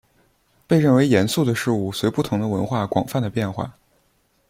[0.65, 3.77] 被认为严肃的事物随不同的文化广泛地变化。